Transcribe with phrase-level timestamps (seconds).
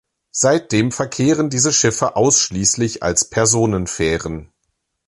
[0.31, 4.51] Seitdem verkehren diese Schiffe ausschließlich als Personenfähren.